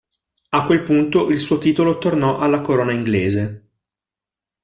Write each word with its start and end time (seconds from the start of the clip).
A 0.49 0.65
quel 0.65 0.81
punto 0.81 1.29
il 1.29 1.39
suo 1.39 1.59
titolo 1.59 1.99
tornò 1.99 2.39
alla 2.39 2.61
corona 2.61 2.91
inglese. 2.91 3.67